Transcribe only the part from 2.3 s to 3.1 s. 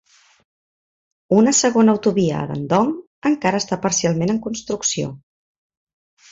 a Dandong